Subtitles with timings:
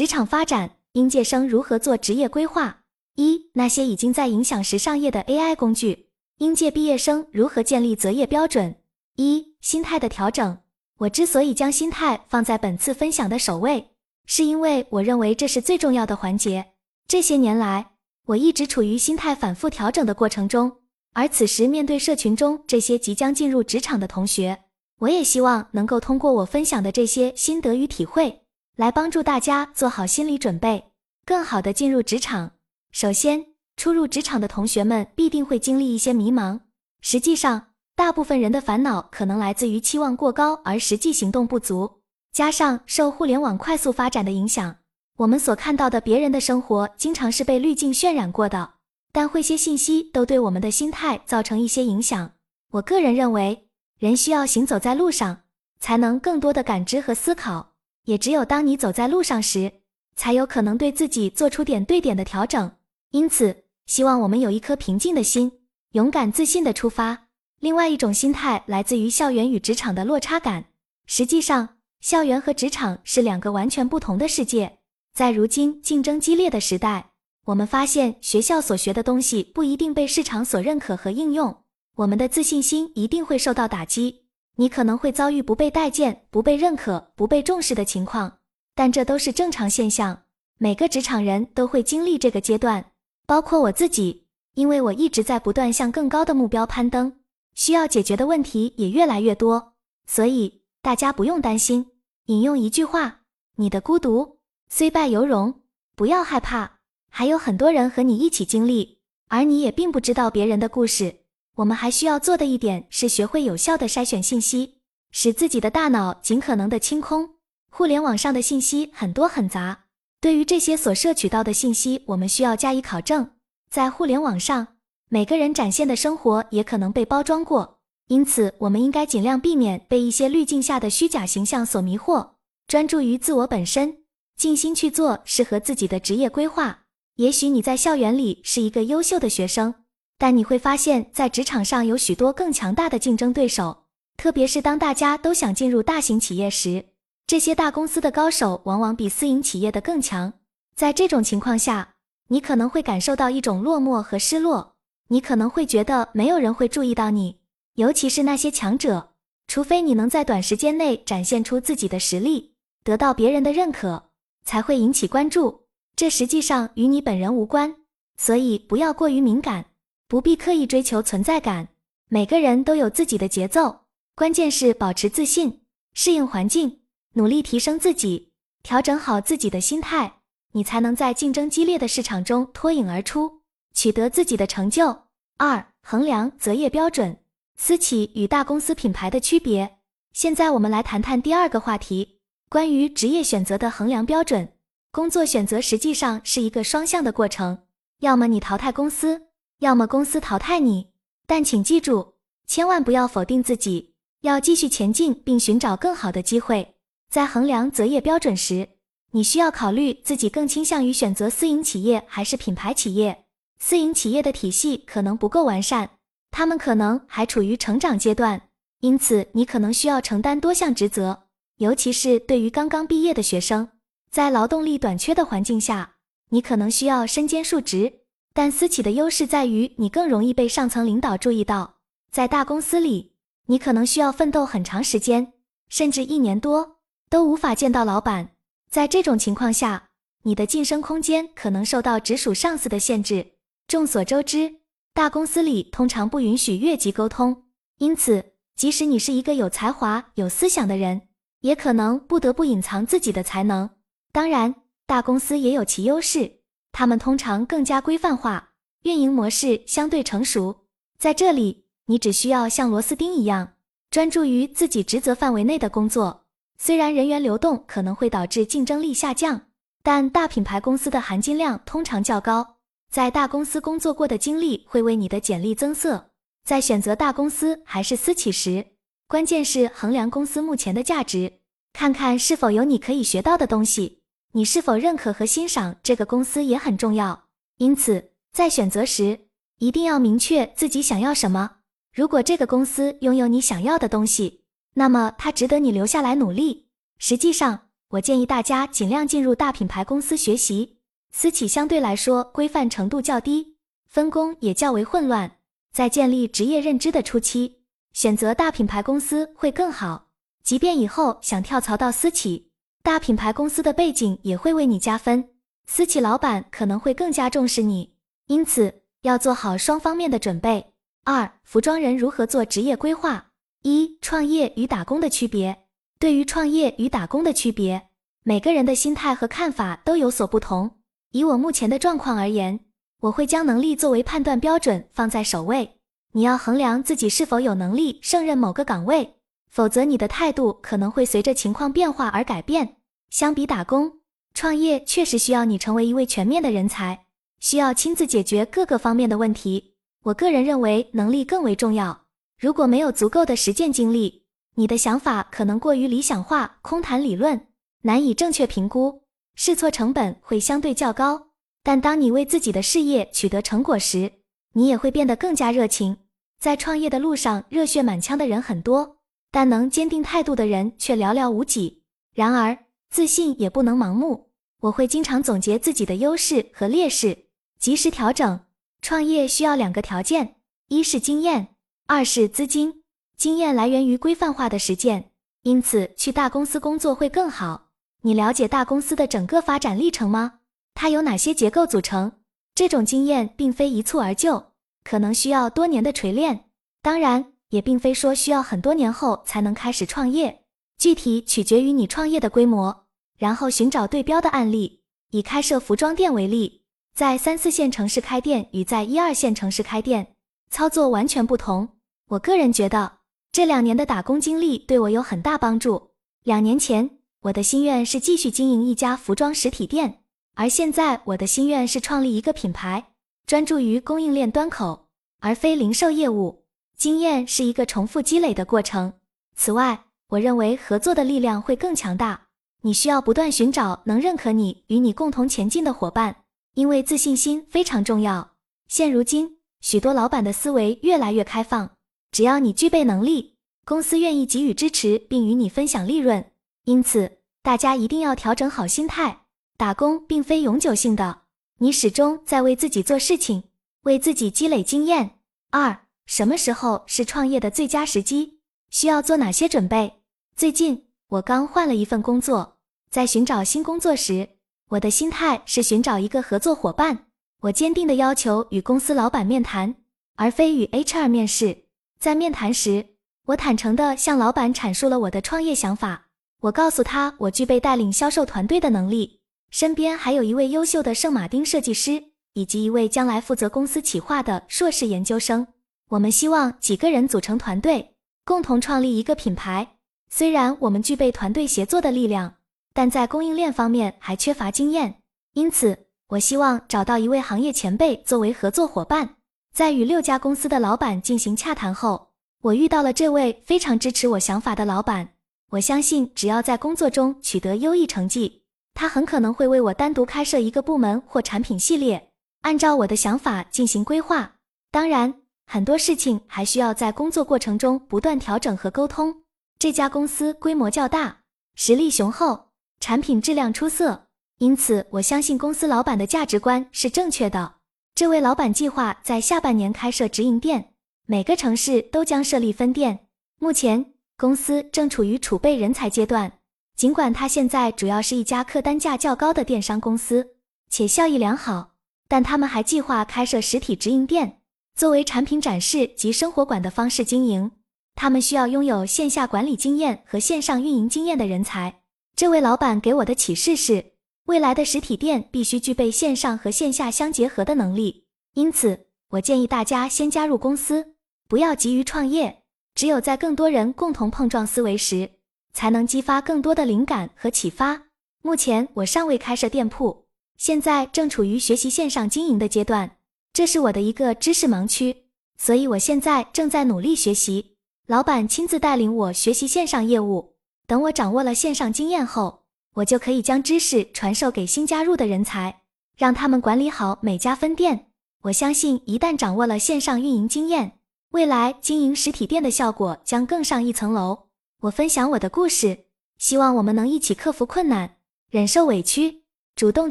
[0.00, 2.84] 职场发展，应届生如何做职业规划？
[3.16, 6.06] 一、那些已经在影响时尚业的 AI 工具，
[6.38, 8.76] 应届毕业生如何建立择业标准？
[9.16, 10.56] 一、心态的调整。
[11.00, 13.90] 我之所以将心态放在本次分享的首位，
[14.24, 16.68] 是因为我认为这是最重要的环节。
[17.06, 17.90] 这些年来，
[18.28, 20.78] 我一直处于心态反复调整的过程中，
[21.12, 24.60] 而此时面对社群中这些即将进入职场的同学，
[25.00, 28.39] 我也希望能够通过我分享的这些心得与体会。
[28.80, 30.92] 来帮助大家做好心理准备，
[31.26, 32.52] 更好的进入职场。
[32.92, 33.44] 首先，
[33.76, 36.60] 初入职场的同学们必定会经历一些迷茫。
[37.02, 42.00] 实际上，大部分人的烦恼可能来自于期望过高而实际行动不足，
[42.32, 44.76] 加上受互联网快速发展的影响，
[45.18, 48.76] 我们所看到的别人的生活经常是被滤镜渲染过的。
[49.12, 52.32] 但会些信息都对我们的心态造成一些影响。
[52.70, 53.68] 我个人认为，
[53.98, 55.42] 人需要行走在路上，
[55.80, 57.69] 才能更多的感知和思考。
[58.04, 59.72] 也只有当你走在路上时，
[60.16, 62.72] 才有可能对自己做出点对点的调整。
[63.10, 65.60] 因此，希望我们有一颗平静的心，
[65.92, 67.26] 勇敢自信的出发。
[67.58, 70.66] 另外一种心态来自于校园与职场的落差感。
[71.06, 74.78] 实际上，校园和职场是两个完全不同的世界。
[75.12, 77.10] 在如今竞争激烈的时代，
[77.46, 81.64] 我们发现学校所学的东西不一定被市场所认可和应用，
[81.96, 84.22] 我们的自信心一定会受到打击。
[84.56, 88.38] 你可能会遭遇不被待见、不被认可、不被重视的情况，
[88.74, 90.22] 但这都是正常现象。
[90.58, 92.92] 每个职场人都会经历这个阶段，
[93.26, 97.20] 包括我自己，因为我一直在不断向更高的目标攀登，
[97.54, 99.72] 需要解决的问题也越来越多。
[100.06, 101.86] 所以大家不用担心。
[102.26, 103.20] 引用一句话：
[103.56, 105.62] 你的孤独虽败犹荣，
[105.96, 106.78] 不要害怕，
[107.08, 111.19] 还有很多人和你一起经历，而你也并不知道别人的故事。
[111.60, 114.76] 我们还需要做的一点是学会有效的筛选信息，
[115.10, 117.34] 使自己的大脑尽可能的清空。
[117.70, 119.84] 互联网上的信息很多很杂，
[120.22, 123.32] 对于这些所摄取到的信息，我们需要加以考证。
[123.70, 124.68] 在互联网上，
[125.10, 132.30] 每个人展现的生活也可能被包装过，因此我们应该尽量避免被一些滤镜下的虚假形象所迷惑，
[132.68, 133.98] 专注于自我本身，
[134.34, 136.84] 静心去做适合自己的职业规划。
[137.16, 139.74] 也许你在校园里是一个优秀的学生。
[140.20, 143.84] 但你会发现在职场上有许多更强大的竞争对手，
[144.18, 146.84] 特别是当大家都想进入大型企业时，
[147.26, 150.34] 这些大公司的高手往往比私营企业的更强。
[150.74, 151.94] 在这种情况下，
[152.28, 154.74] 你可能会感受到一种落寞和失落，
[155.08, 157.38] 你可能会觉得没有人会注意到你，
[157.76, 159.12] 尤其是那些强者，
[159.46, 162.52] 除非你能在短时间内展现出自己的实力，
[162.84, 164.10] 得到别人的认可，
[164.44, 165.62] 才会引起关注。
[165.96, 167.76] 这实际上与你本人无关，
[168.18, 169.64] 所以不要过于敏感。
[170.10, 171.68] 不必刻意追求存在感，
[172.08, 173.82] 每个人都有自己的节奏，
[174.16, 175.60] 关键是保持自信，
[175.94, 176.80] 适应环境，
[177.12, 178.32] 努力提升自己，
[178.64, 180.14] 调整好自己的心态，
[180.50, 185.02] 你才能在竞争激烈的市场中脱颖而出，取得自己的成就。
[185.36, 187.16] 二、衡量择业标准，
[187.56, 189.76] 私企与大公司品牌的区别。
[190.12, 192.18] 现在我们来谈谈第二个话题，
[192.48, 194.54] 关于职业选择的衡量标准。
[194.90, 197.58] 工作选择实际上是一个双向的过程，
[198.00, 199.29] 要么你淘汰公司。
[199.60, 200.88] 要么公司淘汰你，
[201.26, 202.14] 但请记住，
[202.46, 206.76] 千万不要否定自己，要继续前进并寻找更好的机会。
[207.10, 208.70] 在衡量择业标准时，
[209.10, 213.26] 你需要考虑自己更倾向于选择私营企业还是品牌企业。
[213.58, 215.90] 私营企业的体系可能不够完善，
[216.30, 218.48] 他们可能还处于成长阶段，
[218.80, 221.24] 因此你可能需要承担多项职责，
[221.58, 223.68] 尤其是对于刚刚毕业的学生，
[224.10, 225.96] 在劳动力短缺的环境下，
[226.30, 227.99] 你可能需要身兼数职。
[228.42, 231.74] 但私企的优势在于，你更容易被上层领导注意到。
[232.10, 233.12] 在大公司里，
[233.48, 235.34] 你可能需要奋斗很长时间，
[235.68, 236.78] 甚至一年多
[237.10, 238.30] 都无法见到老板。
[238.70, 239.90] 在这种情况下，
[240.22, 243.32] 你的晋升空间可能受到直属上司的限制。
[243.68, 244.60] 众所周知，
[244.94, 247.44] 大公司里通常不允许越级沟通，
[247.76, 251.02] 因此，即使你是一个有才华、有思想的人，
[251.40, 253.68] 也可能不得不隐藏自己的才能。
[254.10, 254.54] 当然，
[254.86, 256.39] 大公司也有其优势。
[256.72, 258.50] 他们通常更加规范化，
[258.82, 260.66] 运营模式相对成熟。
[260.98, 263.54] 在这里，你只需要像螺丝钉一样，
[263.90, 266.26] 专注于自己职责范围内的工作。
[266.58, 269.46] 虽然人员流动可能会导致竞争力下降，
[269.82, 272.56] 但大品牌公司的含金量通常较高。
[272.90, 276.10] 在大公司工作过的经历会为你的简历增色。
[276.44, 278.66] 在选择大公司还是私企时，
[279.06, 281.40] 关键是衡量公司目前的价值，
[281.72, 283.99] 看看是否有你可以学到的东西。
[284.32, 287.24] 你是否认可和欣赏这个公司也很重要，
[287.56, 289.26] 因此在选择时
[289.58, 291.56] 一定要明确自己想要什么。
[291.92, 294.44] 如果这个公司拥有你想要的东西，
[294.74, 296.68] 那么它值得你留下来努力。
[296.98, 300.78] 实际上，我建议大家尽量进入大品牌公司学习。
[301.10, 303.56] 私企相对来说规范程度较低，
[303.88, 305.38] 分工也较为混乱，
[305.72, 307.62] 在建立职业认知的初期，
[307.92, 310.06] 选择大品牌公司会更好。
[310.44, 312.49] 即便以后想跳槽到私企，
[312.82, 315.28] 大品牌公司的背景也会为你加分。
[315.66, 317.92] 私企老板可能会更加重视你，
[318.26, 320.72] 因此要做好双方面的准备。
[321.04, 323.26] 二、服装人如何做职业规划？
[323.62, 325.64] 一、创业与打工的区别。
[325.98, 327.88] 对于创业与打工的区别，
[328.22, 330.78] 每个人的心态和看法都有所不同。
[331.12, 332.60] 以我目前的状况而言，
[333.00, 335.76] 我会将能力作为判断标准放在首位。
[336.12, 339.16] 你要衡量自己是否有能力胜任某个岗位，
[339.50, 342.76] 否则你的态度可能会随着情况变化而改变。
[343.10, 343.98] 相比打工，
[344.32, 347.06] 创业确实需要你成为一位全面的人才，
[347.40, 349.74] 需要亲自解决各个方面的问题。
[350.04, 352.06] 我个人认为能力更为重要。
[352.38, 354.22] 如果没有足够的实践经历，
[354.54, 357.48] 你的想法可能过于理想化，空谈理论，
[357.82, 359.02] 难以正确评估，
[359.34, 361.28] 试错成本会相对较高。
[361.62, 364.12] 但当你为自己的事业取得成果时，
[364.54, 365.98] 你也会变得更加热情。
[366.38, 368.99] 在创业的路上，热血满腔的人很多，
[369.30, 371.82] 但能坚定态度的人却寥寥无几。
[372.14, 372.58] 然而，
[372.90, 374.30] 自信也不能盲目。
[374.60, 377.26] 我会经常总结自己的优势和劣势，
[377.58, 378.40] 及时调整。
[378.82, 380.36] 创业需要两个条件：
[380.68, 381.54] 一是经验，
[381.86, 382.82] 二是资金。
[383.16, 385.10] 经验来源于规范化的实践，
[385.42, 387.68] 因此去大公司工作会更好。
[388.02, 390.40] 你了解大公司的整个发展历程吗？
[390.74, 392.12] 它由哪些结构组成？
[392.54, 394.52] 这种经验并非一蹴而就，
[394.82, 396.46] 可能需要多年的锤炼。
[396.82, 400.42] 当然，也并非说需要很多年后才能开始创业，
[400.78, 402.86] 具体取决于你创业的规模。
[403.18, 406.62] 然后寻找对标的案例，以开设服装店为例，
[406.94, 410.16] 在三四线城市开店与在一二线城市开店
[410.50, 411.68] 操作完全不同。
[412.08, 413.00] 我个人觉得。
[413.32, 415.92] 这两年的打工经历对我有很大帮助。
[416.24, 420.02] 两年前，我的心愿是继续经营一家服装实体店，
[420.34, 422.88] 而现在我的心愿是创立一个品牌，
[423.26, 424.88] 专注于供应链端口，
[425.20, 426.39] 而非零售业务。
[426.80, 428.94] 经验是一个重复积累的过程。
[429.36, 432.28] 此外，我认为合作的力量会更强大。
[432.62, 436.24] 你需要不断寻找能认可你、与你共同前进的伙伴，
[436.54, 438.30] 因为自信心非常重要。
[438.66, 441.70] 现如今，许多老板的思维越来越开放。
[442.12, 443.36] 只要你具备能力，
[443.66, 446.32] 公司愿意给予支持并与你分享利润。
[446.64, 449.26] 因此，大家一定要调整好心态。
[449.58, 451.24] 打工并非永久性的，
[451.58, 453.44] 你始终在为自己做事情，
[453.82, 455.18] 为自己积累经验。
[455.50, 458.40] 二，什么时候是创业的最佳时机？
[458.68, 460.00] 需要做哪些准备？
[460.34, 462.56] 最近我刚换了一份工作，
[462.90, 464.30] 在寻找新工作时，
[464.70, 467.06] 我的心态是寻找一个合作伙伴。
[467.42, 469.76] 我坚定的要求与公司老板面谈，
[470.16, 471.66] 而非与 HR 面试。
[472.00, 472.84] 在面谈时，
[473.26, 476.08] 我坦诚地向老板阐述了我的创业想法。
[476.40, 479.20] 我告诉他，我具备带领销售团队的能力，
[479.50, 482.02] 身边还有一位优秀的圣马丁设计师，
[482.32, 485.46] 以及一位将来负责公司企划的硕士研究生。
[485.90, 489.74] 我们希望几个人组成团队，共同创立一个品牌。
[490.08, 492.34] 虽然我们具备团队协作的力量，
[492.72, 495.02] 但在供应链方面还缺乏经验。
[495.32, 499.16] 因此，我希望找到一位行业前辈作为合作伙伴。
[499.52, 502.10] 在与六家公司的老板进行洽谈后，
[502.42, 505.14] 我遇到了这位非常支持我想法的老板。
[505.50, 508.44] 我相信，只要在工作中取得优异成绩，
[508.74, 512.10] 他很可能会为我单独开设一个部门或产品系列，
[512.42, 514.34] 按照我的想法进行规划。
[514.70, 515.19] 当然，
[515.52, 519.24] 很多事情还需要在工作过程中不断调整和沟通。
[519.58, 521.22] 这家公司规模较大，
[521.56, 524.06] 实力雄厚，产品质量出色，
[524.38, 527.54] 因此我相信公司老板的价值观是正确的。
[527.96, 530.72] 这位老板计划在下半年开设直营店，
[531.08, 533.08] 每个城市都将设立分店。
[533.40, 536.30] 目前公司正处于储备人才阶段，
[536.76, 540.36] 尽管他现在主要是一家客单价较高的电商公司，
[540.70, 541.72] 且效益良好，
[542.06, 544.39] 但他们还计划开设实体直营店，
[544.80, 547.50] 作为产品展示及生活馆的方式经营。
[547.94, 551.82] 他们需要拥有线下管理经验和线上运营经验的人才。
[552.16, 553.92] 这位老板给我的启示是。
[554.24, 560.94] 未来的实体店必须具备线上和线下相结合的能力，因此我建议大家先加入公司，
[561.28, 562.44] 不要急于创业。
[562.74, 565.10] 只有在更多人共同碰撞思维时，
[565.52, 567.82] 才能激发更多的灵感和启发。
[568.22, 570.06] 目前我尚未开设店铺，
[570.38, 572.96] 现在正处于学习线上经营的阶段，
[573.32, 575.04] 这是我的一个知识盲区，
[575.36, 577.56] 所以我现在正在努力学习。
[577.86, 580.34] 老板亲自带领我学习线上业务，
[580.66, 582.40] 等我掌握了线上经验后。
[582.74, 585.62] 我就可以将知识传授给新加入的人才，
[585.96, 587.88] 让他们管理好每家分店。
[588.22, 590.78] 我相信，一旦掌握了线上运营经验，
[591.10, 594.26] 未来经营实体店的效果将更上一层楼。
[594.60, 597.96] 我分享我的故事，希望我们能一起克服困难，
[598.30, 599.24] 忍受委屈，
[599.56, 599.90] 主动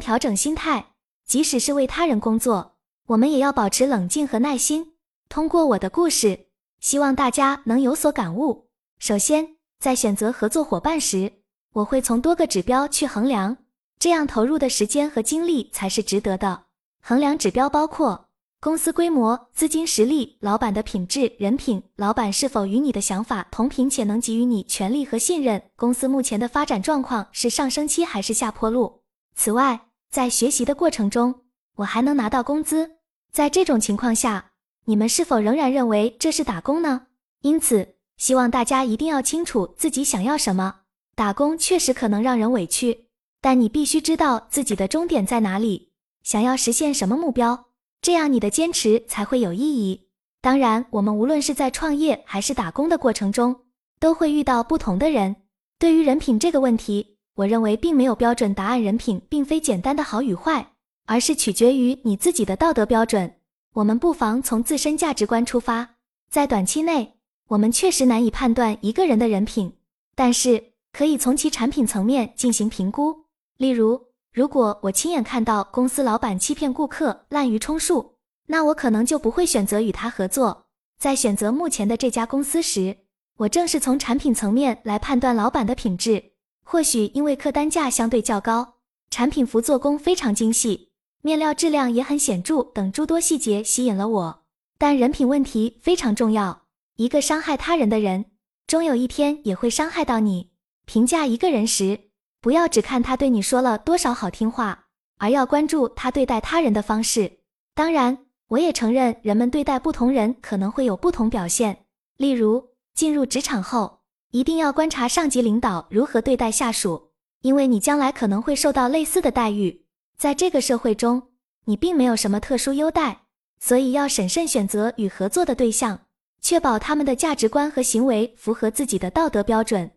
[0.00, 0.92] 调整心态。
[1.26, 2.78] 即使是为他人工作，
[3.10, 4.92] 我们也要保持冷静和耐心。
[5.28, 6.46] 通过我的故事，
[6.78, 8.68] 希望大家能有所感悟。
[9.00, 11.32] 首先，在选择合作伙伴时，
[11.72, 13.56] 我会从多个指标去衡量，
[13.98, 16.66] 这样投入的时间和精力才是值得的。
[17.02, 18.28] 衡量指标包括。
[18.60, 25.62] 公司规模、资金实力、老板的品质、人品，老板是否与你的想法同频且能给予你权力和信任？
[25.76, 29.00] 公司目前的发展状况是上升期还是下坡路？
[29.34, 31.34] 此外，在学习的过程中，
[31.76, 32.98] 我还能拿到工资。
[33.32, 34.52] 在这种情况下，
[34.86, 37.06] 你们是否仍然认为这是打工呢？
[37.42, 40.80] 因此，希望大家一定要清楚自己想要什么。
[41.14, 43.06] 打工确实可能让人委屈，
[43.40, 45.90] 但你必须知道自己的终点在哪里，
[46.22, 47.66] 想要实现什么目标。
[48.02, 50.08] 这样你的坚持才会有意义。
[50.40, 53.60] 当然，我们无论是在创业还是打工的过程中，
[53.98, 55.36] 都会遇到不同的人。
[55.78, 58.82] 对于人品这个问题，我认为并没有标准答案。
[58.82, 60.69] 人品并非简单的好与坏，
[61.10, 63.34] 而是取决于你自己的道德标准。
[63.72, 65.96] 我们不妨从自身价值观出发，
[66.30, 67.16] 在短期内，
[67.48, 69.72] 我们确实难以判断一个人的人品，
[70.14, 73.24] 但是可以从其产品层面进行评估。
[73.56, 74.00] 例如，
[74.32, 78.14] 如果我亲眼看到公司老板欺骗顾客、滥竽充数，
[78.46, 80.66] 那我可能就不会选择与他合作。
[80.96, 82.96] 在选择目前的这家公司时，
[83.38, 86.34] 我正是从产品层面来判断老板的品质。
[86.62, 88.74] 或许因为客单价相对较高，
[89.10, 90.89] 产品服做工非常精细，
[91.22, 94.42] 面料质量也很显著等诸多细节吸引了我。
[94.78, 96.62] 但人品问题非常重要，
[96.96, 98.26] 一个伤害他人的人，
[98.66, 100.50] 终有一天也会伤害到你。
[100.86, 102.00] 评价一个人时，
[102.40, 104.86] 不要只看他对你说了多少好听话，
[105.18, 107.40] 而要关注他对待他人的方式。
[107.74, 111.84] 当然，我也承认人们对待不同人可能会有不同表现。
[112.16, 114.00] 例如，进入职场后，
[114.30, 117.10] 一定要观察上级领导如何对待下属，
[117.42, 119.79] 因为你将来可能会受到类似的待遇。
[120.20, 121.22] 在这个社会中，
[121.64, 123.22] 你并没有什么特殊优待，
[123.58, 125.98] 所以要审慎选择与合作的对象，
[126.42, 129.90] 确保他们的价值观和行为符合自己的道德标准。